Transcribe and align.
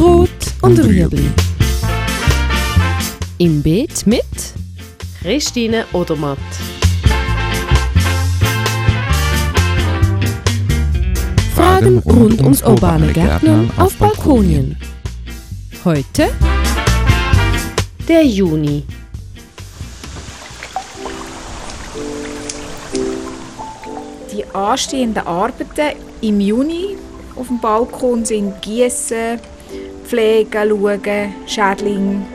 Rot 0.00 0.30
und 0.62 0.78
Rüebli. 0.78 1.30
Im 3.36 3.62
Beet 3.62 4.06
mit 4.06 4.24
Christine 5.20 5.84
Odermatt. 5.92 6.38
Fragen 11.54 11.98
rund 11.98 12.40
ums 12.40 12.62
urbane 12.62 13.12
Gärtnern 13.12 13.70
auf 13.76 13.94
Balkonien. 13.96 14.74
Heute 15.84 16.30
Der 18.08 18.24
Juni. 18.24 18.84
Die 24.32 24.46
anstehenden 24.54 25.26
Arbeiten 25.26 25.98
im 26.22 26.40
Juni 26.40 26.96
auf 27.36 27.48
dem 27.48 27.60
Balkon 27.60 28.24
sind 28.24 28.62
Gießen, 28.62 29.38
Pflegen, 30.04 30.68
Schauen, 30.68 31.34
Schädling. 31.46 32.26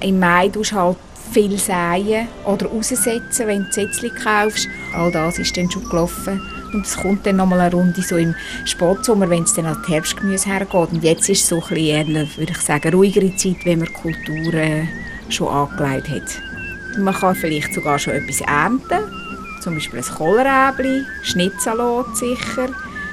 Im 0.00 0.18
Mai 0.18 0.48
tust 0.48 0.72
du 0.72 0.76
halt 0.76 0.96
viel 1.32 1.58
säen 1.58 2.28
oder 2.46 2.66
raussetzen, 2.66 3.46
wenn 3.46 3.64
du 3.64 3.72
Sätzchen 3.72 4.14
kaufst. 4.14 4.68
All 4.94 5.10
das 5.10 5.38
ist 5.38 5.56
dann 5.56 5.70
schon 5.70 5.84
gelaufen. 5.84 6.40
Und 6.72 6.86
es 6.86 6.96
kommt 6.96 7.26
dann 7.26 7.36
nochmal 7.36 7.60
eine 7.60 7.74
Runde 7.74 8.02
so 8.02 8.16
im 8.16 8.34
Spätsommer, 8.64 9.28
wenn 9.30 9.44
es 9.44 9.54
dann 9.54 9.66
an 9.66 9.82
die 9.86 9.92
Herbstgemüse 9.92 10.48
hergeht. 10.48 10.92
Und 10.92 11.02
jetzt 11.02 11.28
ist 11.28 11.42
es 11.42 11.48
so 11.48 11.56
ein 11.56 11.68
bisschen 11.68 11.76
eher, 11.76 12.06
würde 12.06 12.52
ich 12.52 12.60
sagen, 12.60 12.94
ruhigere 12.94 13.34
Zeit, 13.36 13.64
wenn 13.64 13.80
man 13.80 13.92
Kulturen 13.92 14.88
schon 15.28 15.48
angelegt 15.48 16.08
hat. 16.10 16.98
Man 16.98 17.14
kann 17.14 17.34
vielleicht 17.34 17.74
sogar 17.74 17.98
schon 17.98 18.14
etwas 18.14 18.40
ernten. 18.42 18.98
Zum 19.62 19.74
Beispiel 19.74 20.00
ein 20.00 20.04
Kohlrabi, 20.04 21.02
Schnittsalat 21.22 22.16
sicher. 22.16 22.68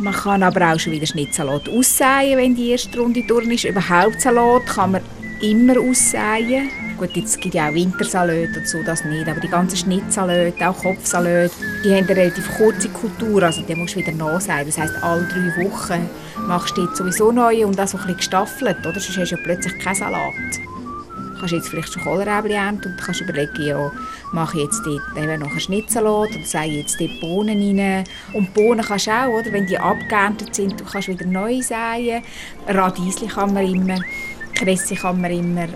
Man 0.00 0.14
kann 0.14 0.42
aber 0.42 0.72
auch 0.72 0.80
schon 0.80 0.94
wieder 0.94 1.06
Schnittsalat 1.06 1.68
aussäen, 1.68 2.38
wenn 2.38 2.54
die 2.54 2.70
erste 2.70 2.98
Runde 2.98 3.22
durch 3.22 3.46
ist. 3.46 3.64
Überhaupt 3.64 4.20
Salat 4.20 4.64
kann 4.66 4.92
man 4.92 5.02
immer 5.42 5.78
aussäen. 5.78 6.70
Gut, 6.96 7.10
jetzt 7.16 7.38
gibt 7.40 7.54
ja 7.54 7.68
auch 7.68 7.74
Wintersalat 7.74 8.56
und 8.56 8.66
so, 8.66 8.82
das 8.82 9.04
nicht. 9.04 9.28
Aber 9.28 9.40
die 9.40 9.48
ganzen 9.48 9.76
Schnittsalate, 9.76 10.68
auch 10.68 10.76
Kopfsalate, 10.78 11.50
die 11.84 11.90
haben 11.90 12.06
eine 12.06 12.16
relativ 12.16 12.50
kurze 12.56 12.88
Kultur. 12.88 13.42
Also 13.42 13.60
die 13.62 13.74
musst 13.74 13.94
du 13.94 13.98
wieder 13.98 14.12
nachsäen. 14.12 14.66
Das 14.66 14.78
heisst, 14.78 15.02
alle 15.02 15.24
drei 15.24 15.64
Wochen 15.64 16.08
machst 16.46 16.76
du 16.78 16.84
jetzt 16.84 16.96
sowieso 16.96 17.30
neu 17.30 17.66
und 17.66 17.78
das 17.78 17.90
so 17.90 17.98
ein 17.98 18.02
bisschen 18.02 18.16
gestaffelt. 18.16 18.78
Oder? 18.80 19.00
Sonst 19.00 19.18
hast 19.18 19.32
du 19.32 19.36
ja 19.36 19.42
plötzlich 19.42 19.78
keinen 19.78 19.96
Salat. 19.96 20.34
Kannst 21.40 21.54
jetzt 21.54 21.70
vielleicht 21.70 21.92
schon 21.92 22.02
Kohlrabi 22.02 22.52
ernten 22.52 22.92
und 22.92 23.00
kannst 23.00 23.22
überlegen, 23.22 23.62
ja, 23.62 23.90
mache 24.32 24.58
ich 24.58 24.64
jetzt 24.64 24.82
dort 24.84 25.02
noch 25.40 25.50
einen 25.50 25.60
Schnitzelsalat 25.60 26.36
oder 26.36 26.44
sei 26.44 26.66
jetzt 26.66 27.00
dort 27.00 27.18
Bohnen 27.20 27.78
rein. 27.78 28.04
Und 28.34 28.52
Bohnen 28.52 28.84
kannst 28.84 29.06
du 29.06 29.10
auch, 29.10 29.28
oder? 29.28 29.50
wenn 29.50 29.66
die 29.66 29.78
abgeerntet 29.78 30.54
sind, 30.54 30.78
du 30.78 30.84
kannst 30.84 31.08
wieder 31.08 31.24
neu 31.24 31.62
säen. 31.62 32.22
Radiesli 32.68 33.26
kann 33.26 33.54
man 33.54 33.66
immer, 33.66 33.98
Kresse 34.54 34.94
kann 34.96 35.20
man 35.20 35.30
immer. 35.30 35.66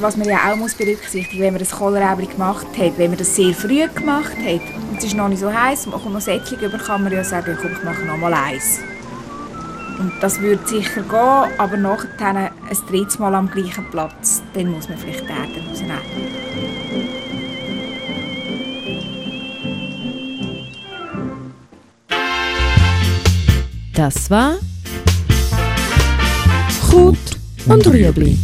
Was 0.00 0.16
man 0.16 0.28
ja 0.28 0.50
auch 0.50 0.56
muss 0.56 0.74
berücksichtigen 0.74 1.42
wenn 1.42 1.52
man 1.54 1.60
das 1.60 1.72
Kohlrabi 1.72 2.26
gemacht 2.26 2.66
hat, 2.78 2.98
wenn 2.98 3.10
man 3.10 3.18
das 3.18 3.34
sehr 3.34 3.52
früh 3.52 3.86
gemacht 3.88 4.36
hat 4.36 4.60
und 4.90 4.98
es 4.98 5.04
ist 5.04 5.14
noch 5.14 5.28
nicht 5.28 5.40
so 5.40 5.52
heiß 5.52 5.86
und 5.86 5.92
man 5.92 6.00
kommt 6.00 6.14
noch 6.14 6.20
Sättigung 6.20 6.68
über, 6.68 6.78
kann 6.78 7.02
man 7.02 7.12
ja 7.12 7.22
sagen, 7.24 7.58
komm, 7.60 7.72
ich 7.72 7.84
mache 7.84 8.02
noch 8.02 8.16
mal 8.16 8.32
eins. 8.32 8.80
Und 9.98 10.12
das 10.20 10.40
würde 10.40 10.64
sicher 10.66 11.02
gehen, 11.02 11.52
aber 11.58 11.76
nachher 11.76 12.28
ein 12.28 12.50
drittes 12.88 13.18
Mal 13.18 13.34
am 13.34 13.50
gleichen 13.50 13.84
Platz, 13.90 14.40
dann 14.54 14.68
muss 14.68 14.88
man 14.88 14.96
vielleicht 14.96 15.24
die 15.24 15.32
Erde 15.32 15.60
rausnehmen. 15.68 15.98
Das 23.94 24.30
war 24.30 24.54
Rot 26.92 27.16
und 27.66 27.84
Rüebli. 27.86 28.38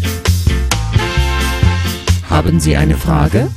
Haben 2.29 2.59
Sie 2.59 2.77
eine 2.77 2.97
Frage? 2.97 3.49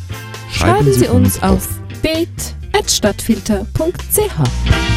Schreiben 0.52 0.94
Sie 0.94 1.08
uns 1.08 1.42
auf 1.42 1.68
beet.stadtfilter.ch. 2.04 4.97